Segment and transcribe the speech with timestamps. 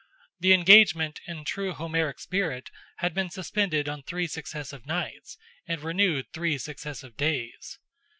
[0.39, 6.25] The engagement, in true Homeric spirit, had been suspended on three successive nights, and renewed
[6.33, 7.77] three successive days.